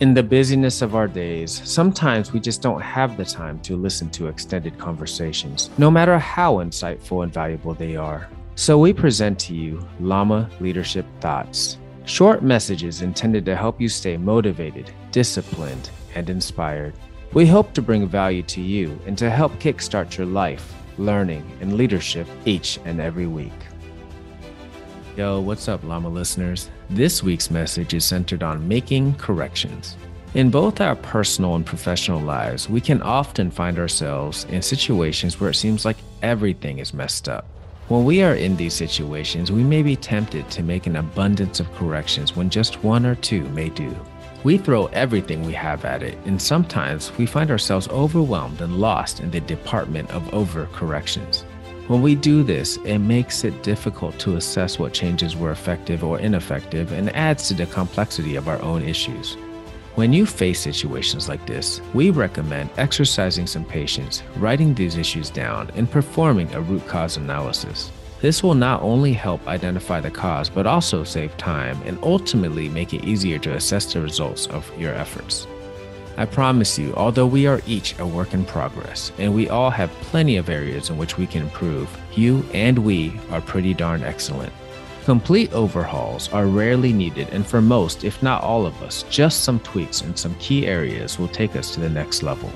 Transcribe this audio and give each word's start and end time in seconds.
In 0.00 0.14
the 0.14 0.22
busyness 0.22 0.80
of 0.80 0.94
our 0.94 1.06
days, 1.06 1.60
sometimes 1.62 2.32
we 2.32 2.40
just 2.40 2.62
don't 2.62 2.80
have 2.80 3.18
the 3.18 3.24
time 3.26 3.60
to 3.60 3.76
listen 3.76 4.08
to 4.12 4.28
extended 4.28 4.78
conversations, 4.78 5.68
no 5.76 5.90
matter 5.90 6.18
how 6.18 6.54
insightful 6.54 7.22
and 7.22 7.30
valuable 7.30 7.74
they 7.74 7.96
are. 7.96 8.26
So 8.54 8.78
we 8.78 8.94
present 8.94 9.38
to 9.40 9.54
you 9.54 9.86
Llama 10.00 10.48
Leadership 10.58 11.04
Thoughts, 11.20 11.76
short 12.06 12.42
messages 12.42 13.02
intended 13.02 13.44
to 13.44 13.54
help 13.54 13.78
you 13.78 13.90
stay 13.90 14.16
motivated, 14.16 14.90
disciplined, 15.12 15.90
and 16.14 16.30
inspired. 16.30 16.94
We 17.34 17.46
hope 17.46 17.74
to 17.74 17.82
bring 17.82 18.08
value 18.08 18.42
to 18.44 18.62
you 18.62 18.98
and 19.04 19.18
to 19.18 19.28
help 19.28 19.52
kickstart 19.60 20.16
your 20.16 20.26
life, 20.26 20.72
learning, 20.96 21.44
and 21.60 21.74
leadership 21.74 22.26
each 22.46 22.78
and 22.86 23.02
every 23.02 23.26
week. 23.26 23.52
Yo, 25.16 25.40
what's 25.40 25.66
up, 25.66 25.82
Llama 25.82 26.08
listeners? 26.08 26.70
This 26.88 27.20
week's 27.20 27.50
message 27.50 27.94
is 27.94 28.04
centered 28.04 28.44
on 28.44 28.68
making 28.68 29.14
corrections. 29.14 29.96
In 30.34 30.50
both 30.50 30.80
our 30.80 30.94
personal 30.94 31.56
and 31.56 31.66
professional 31.66 32.20
lives, 32.20 32.68
we 32.68 32.80
can 32.80 33.02
often 33.02 33.50
find 33.50 33.80
ourselves 33.80 34.44
in 34.44 34.62
situations 34.62 35.40
where 35.40 35.50
it 35.50 35.56
seems 35.56 35.84
like 35.84 35.96
everything 36.22 36.78
is 36.78 36.94
messed 36.94 37.28
up. 37.28 37.44
When 37.88 38.04
we 38.04 38.22
are 38.22 38.36
in 38.36 38.56
these 38.56 38.72
situations, 38.72 39.50
we 39.50 39.64
may 39.64 39.82
be 39.82 39.96
tempted 39.96 40.48
to 40.50 40.62
make 40.62 40.86
an 40.86 40.94
abundance 40.94 41.58
of 41.58 41.74
corrections 41.74 42.36
when 42.36 42.48
just 42.48 42.84
one 42.84 43.04
or 43.04 43.16
two 43.16 43.42
may 43.48 43.68
do. 43.68 43.92
We 44.44 44.58
throw 44.58 44.86
everything 44.86 45.44
we 45.44 45.54
have 45.54 45.84
at 45.84 46.04
it, 46.04 46.16
and 46.24 46.40
sometimes 46.40 47.10
we 47.18 47.26
find 47.26 47.50
ourselves 47.50 47.88
overwhelmed 47.88 48.60
and 48.60 48.78
lost 48.78 49.18
in 49.18 49.32
the 49.32 49.40
department 49.40 50.08
of 50.12 50.22
overcorrections. 50.26 51.42
When 51.90 52.02
we 52.02 52.14
do 52.14 52.44
this, 52.44 52.76
it 52.84 52.98
makes 52.98 53.42
it 53.42 53.64
difficult 53.64 54.16
to 54.20 54.36
assess 54.36 54.78
what 54.78 54.92
changes 54.92 55.34
were 55.34 55.50
effective 55.50 56.04
or 56.04 56.20
ineffective 56.20 56.92
and 56.92 57.10
adds 57.16 57.48
to 57.48 57.54
the 57.54 57.66
complexity 57.66 58.36
of 58.36 58.46
our 58.46 58.62
own 58.62 58.84
issues. 58.84 59.34
When 59.96 60.12
you 60.12 60.24
face 60.24 60.60
situations 60.60 61.28
like 61.28 61.44
this, 61.46 61.80
we 61.92 62.10
recommend 62.10 62.70
exercising 62.76 63.48
some 63.48 63.64
patience, 63.64 64.22
writing 64.36 64.72
these 64.72 64.96
issues 64.96 65.30
down, 65.30 65.68
and 65.74 65.90
performing 65.90 66.54
a 66.54 66.60
root 66.60 66.86
cause 66.86 67.16
analysis. 67.16 67.90
This 68.20 68.40
will 68.40 68.54
not 68.54 68.82
only 68.82 69.12
help 69.12 69.44
identify 69.48 70.00
the 70.00 70.12
cause, 70.12 70.48
but 70.48 70.68
also 70.68 71.02
save 71.02 71.36
time 71.38 71.76
and 71.84 71.98
ultimately 72.04 72.68
make 72.68 72.94
it 72.94 73.04
easier 73.04 73.40
to 73.40 73.56
assess 73.56 73.92
the 73.92 74.00
results 74.00 74.46
of 74.46 74.70
your 74.78 74.94
efforts. 74.94 75.48
I 76.16 76.26
promise 76.26 76.78
you, 76.78 76.92
although 76.94 77.26
we 77.26 77.46
are 77.46 77.62
each 77.66 77.98
a 77.98 78.06
work 78.06 78.34
in 78.34 78.44
progress 78.44 79.12
and 79.18 79.34
we 79.34 79.48
all 79.48 79.70
have 79.70 79.90
plenty 80.02 80.36
of 80.36 80.50
areas 80.50 80.90
in 80.90 80.98
which 80.98 81.16
we 81.16 81.26
can 81.26 81.42
improve, 81.42 81.88
you 82.14 82.44
and 82.52 82.78
we 82.78 83.18
are 83.30 83.40
pretty 83.40 83.74
darn 83.74 84.02
excellent. 84.02 84.52
Complete 85.04 85.52
overhauls 85.52 86.28
are 86.32 86.46
rarely 86.46 86.92
needed, 86.92 87.28
and 87.30 87.46
for 87.46 87.62
most, 87.62 88.04
if 88.04 88.22
not 88.22 88.42
all 88.42 88.66
of 88.66 88.82
us, 88.82 89.04
just 89.08 89.44
some 89.44 89.58
tweaks 89.60 90.02
in 90.02 90.14
some 90.14 90.34
key 90.34 90.66
areas 90.66 91.18
will 91.18 91.28
take 91.28 91.56
us 91.56 91.72
to 91.72 91.80
the 91.80 91.88
next 91.88 92.22
level. 92.22 92.50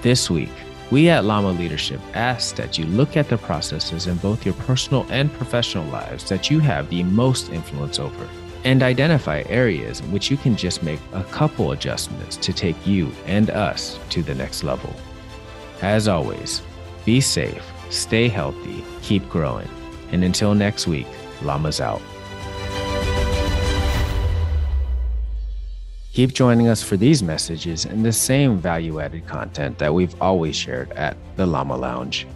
This 0.00 0.30
week, 0.30 0.50
we 0.90 1.10
at 1.10 1.24
Llama 1.24 1.50
Leadership 1.50 2.00
ask 2.14 2.56
that 2.56 2.78
you 2.78 2.86
look 2.86 3.16
at 3.16 3.28
the 3.28 3.36
processes 3.36 4.06
in 4.06 4.16
both 4.16 4.46
your 4.46 4.54
personal 4.54 5.04
and 5.10 5.32
professional 5.34 5.84
lives 5.90 6.28
that 6.28 6.50
you 6.50 6.60
have 6.60 6.88
the 6.88 7.02
most 7.02 7.50
influence 7.50 7.98
over 7.98 8.28
and 8.66 8.82
identify 8.82 9.44
areas 9.46 10.00
in 10.00 10.10
which 10.10 10.28
you 10.28 10.36
can 10.36 10.56
just 10.56 10.82
make 10.82 10.98
a 11.12 11.22
couple 11.22 11.70
adjustments 11.70 12.36
to 12.36 12.52
take 12.52 12.74
you 12.84 13.12
and 13.24 13.48
us 13.50 13.96
to 14.08 14.24
the 14.24 14.34
next 14.34 14.64
level. 14.64 14.92
As 15.82 16.08
always, 16.08 16.62
be 17.04 17.20
safe, 17.20 17.64
stay 17.90 18.26
healthy, 18.26 18.84
keep 19.02 19.26
growing, 19.28 19.68
and 20.10 20.24
until 20.24 20.52
next 20.52 20.88
week, 20.88 21.06
Llamas 21.42 21.80
out. 21.80 22.02
Keep 26.12 26.32
joining 26.32 26.66
us 26.66 26.82
for 26.82 26.96
these 26.96 27.22
messages 27.22 27.84
and 27.84 28.04
the 28.04 28.12
same 28.12 28.58
value 28.58 28.98
added 28.98 29.28
content 29.28 29.78
that 29.78 29.94
we've 29.94 30.20
always 30.20 30.56
shared 30.56 30.90
at 30.92 31.16
the 31.36 31.46
Llama 31.46 31.76
Lounge. 31.76 32.26